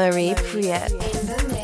Marie 0.00 0.34
Priet. 0.34 1.59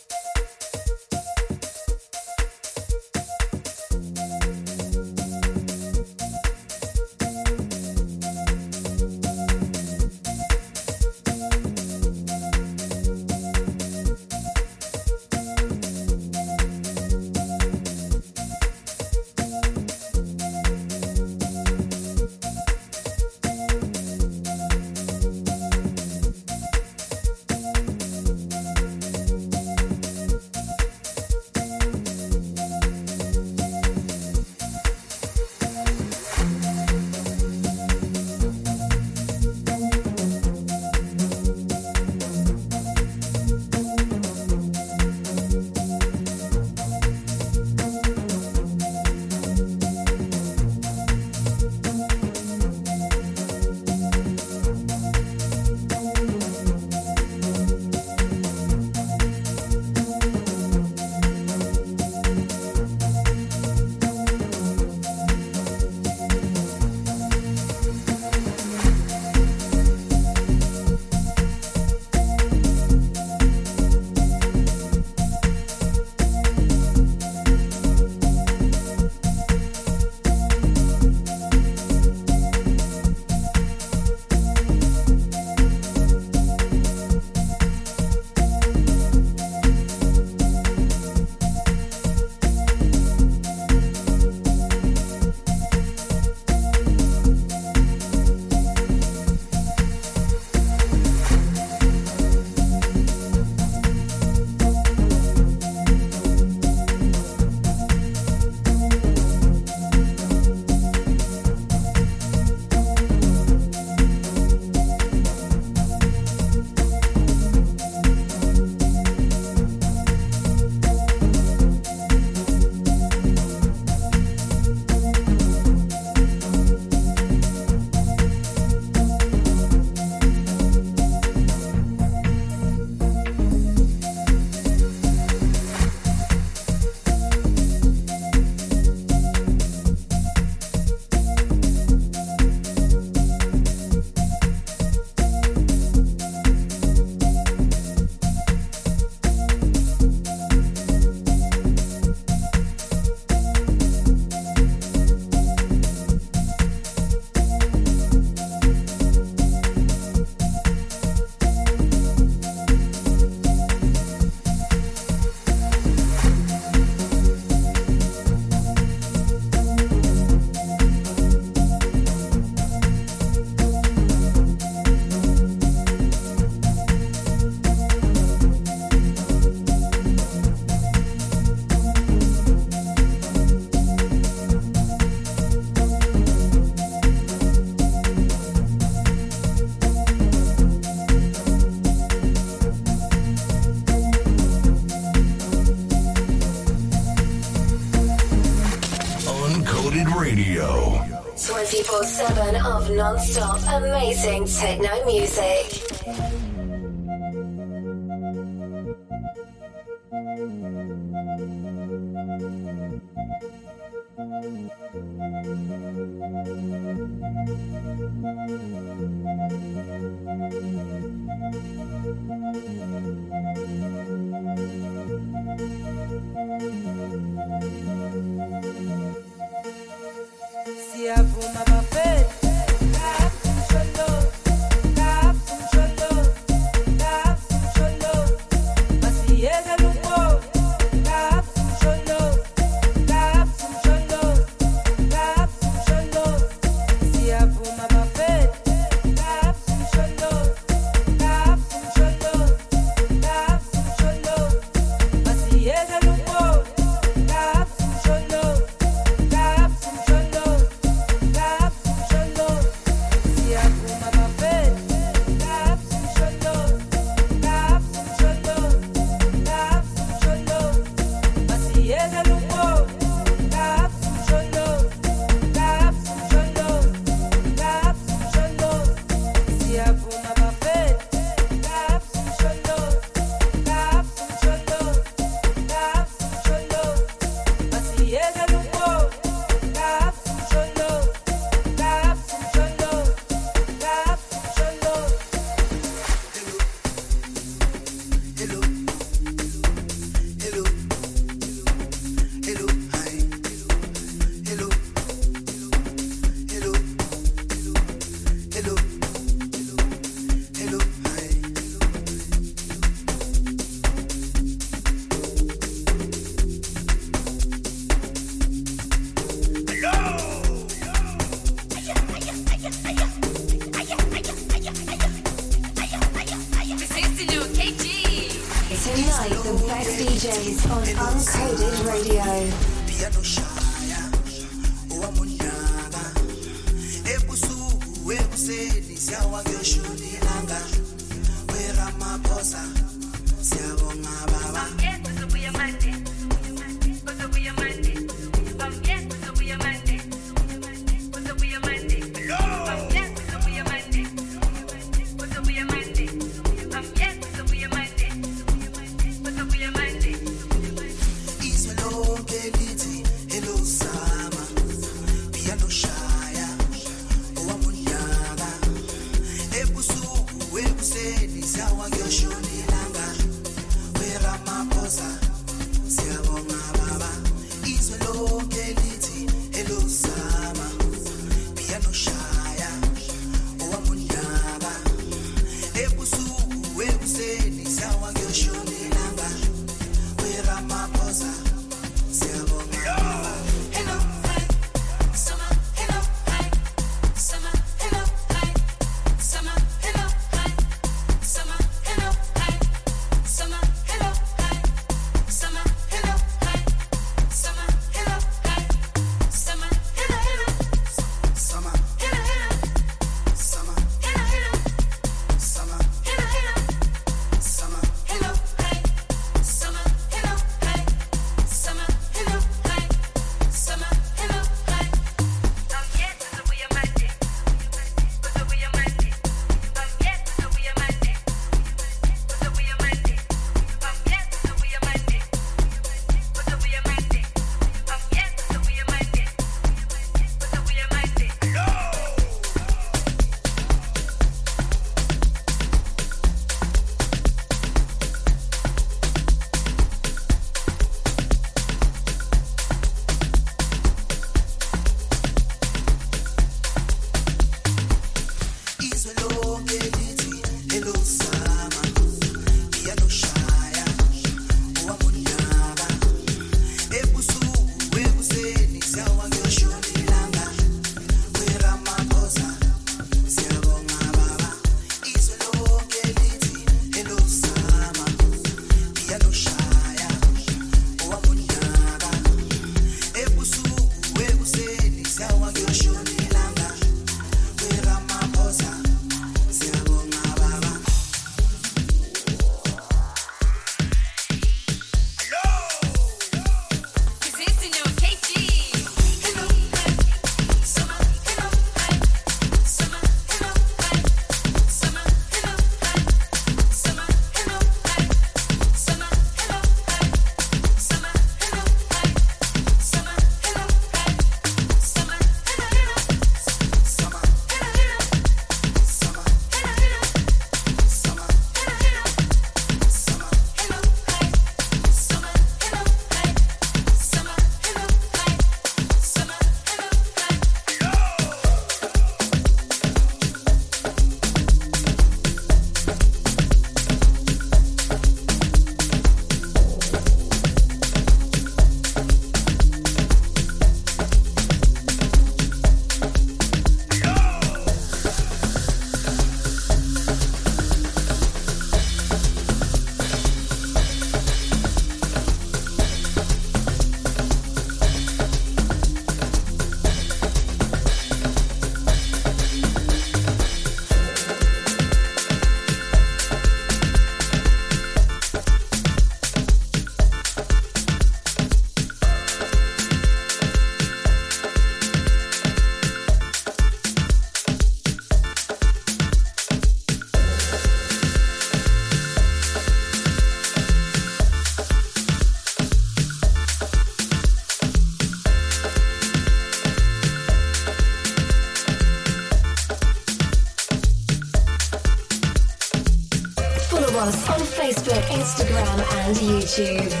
YouTube. 599.51 600.00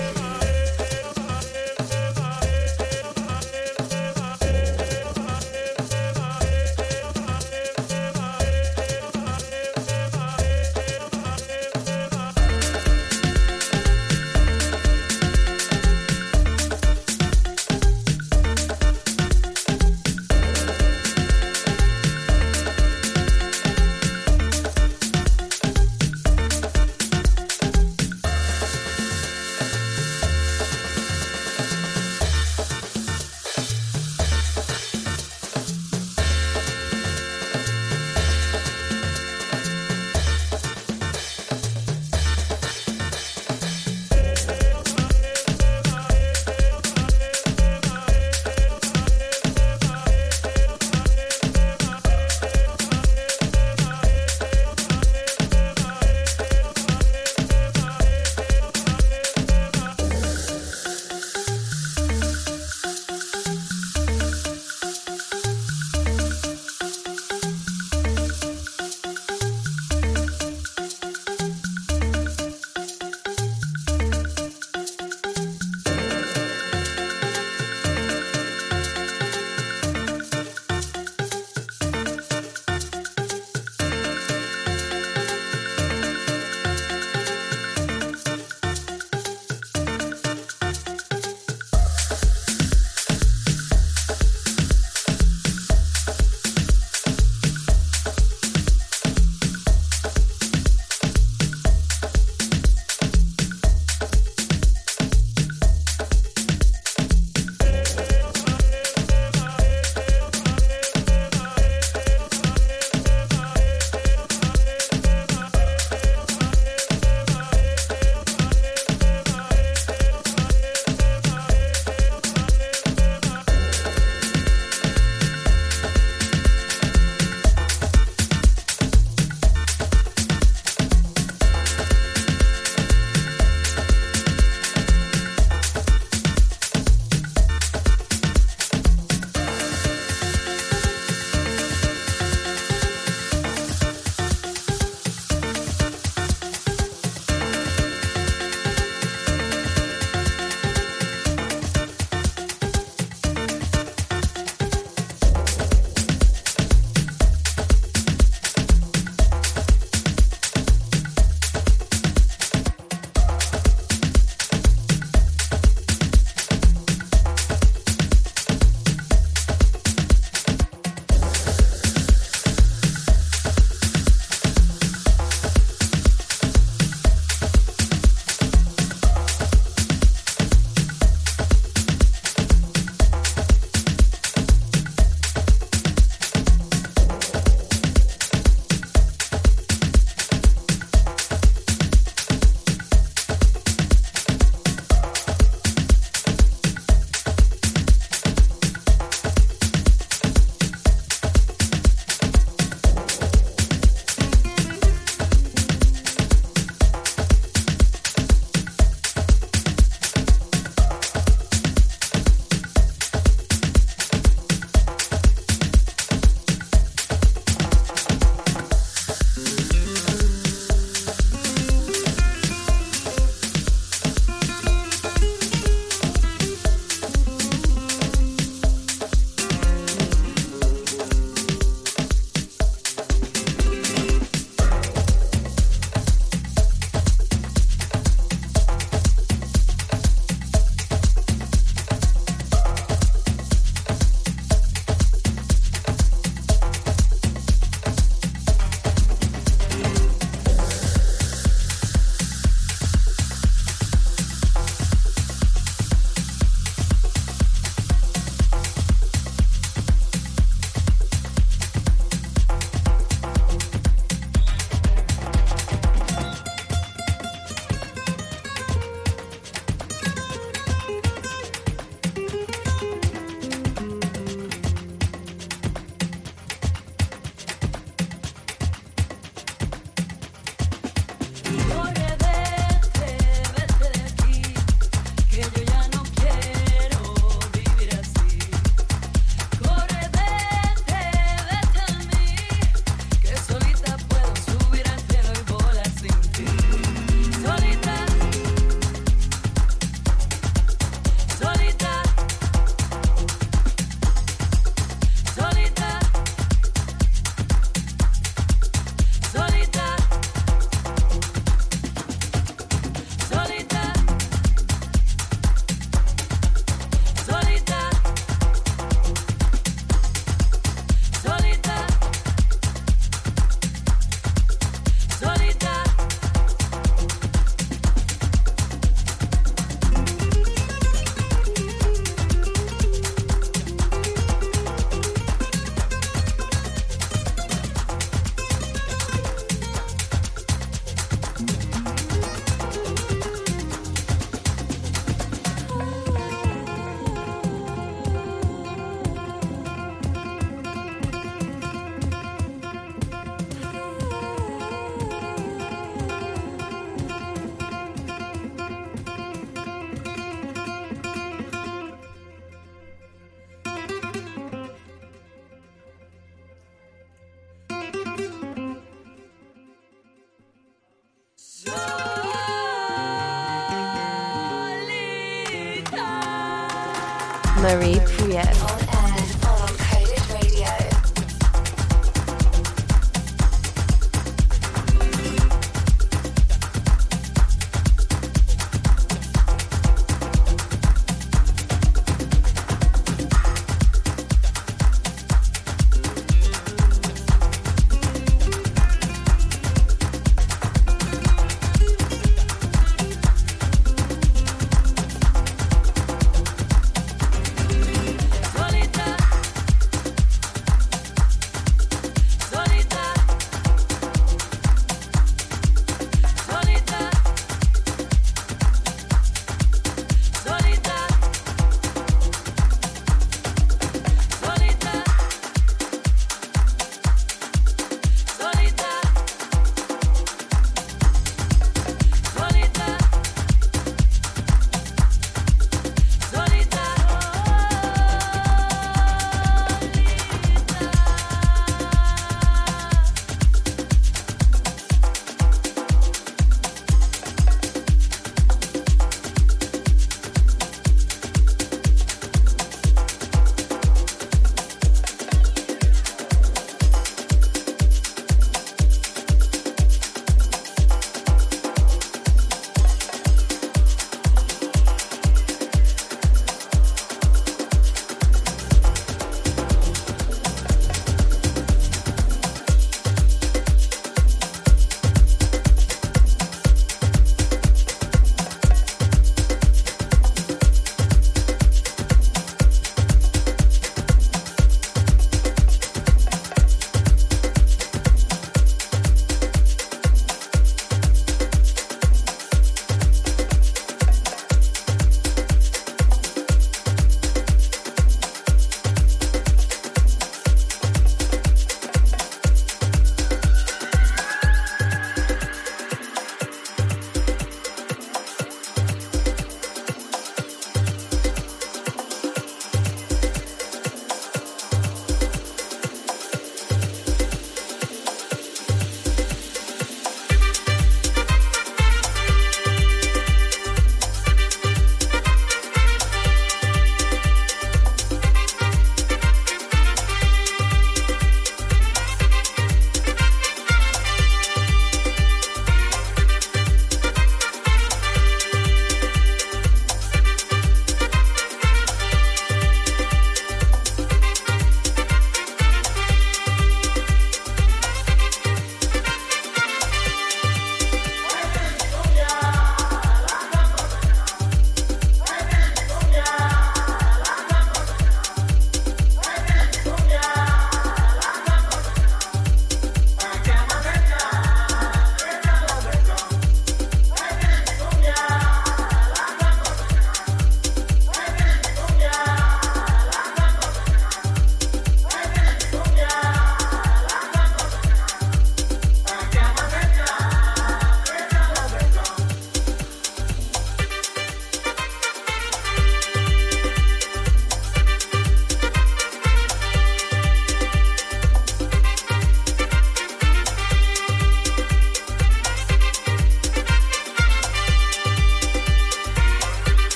Marie 377.71 378.01
Priette. 378.01 378.70